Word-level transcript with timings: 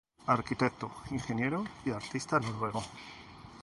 Arquitecto, 0.35 0.89
ingeniero 1.11 1.63
y 1.85 1.91
artista 1.91 2.39
noruego. 2.39 2.83